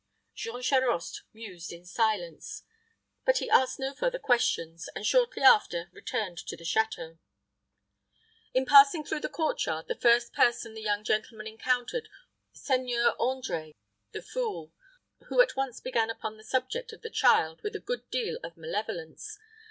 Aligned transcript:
Jean 0.33 0.63
Charost 0.63 1.21
mused 1.31 1.71
in 1.71 1.85
silence; 1.85 2.63
but 3.23 3.37
he 3.37 3.47
asked 3.51 3.77
no 3.77 3.93
further 3.93 4.17
questions, 4.17 4.89
and 4.95 5.05
shortly 5.05 5.43
after 5.43 5.89
returned 5.93 6.39
to 6.39 6.57
the 6.57 6.63
château. 6.63 7.19
In 8.51 8.65
passing 8.65 9.03
through 9.05 9.19
the 9.19 9.29
court 9.29 9.63
yard, 9.63 9.87
the 9.87 9.93
first 9.93 10.33
person 10.33 10.73
the 10.73 10.81
young 10.81 11.03
gentleman 11.03 11.45
encountered 11.45 12.09
was 12.51 12.63
Seigneur 12.63 13.13
André 13.19 13.75
the 14.11 14.23
fool, 14.23 14.73
who 15.27 15.39
at 15.39 15.55
once 15.55 15.79
began 15.79 16.09
upon 16.09 16.35
the 16.35 16.43
subject 16.43 16.91
of 16.91 17.03
the 17.03 17.11
child 17.11 17.61
with 17.61 17.75
a 17.75 17.79
good 17.79 18.09
deal 18.09 18.39
of 18.43 18.57
malevolence. 18.57 19.37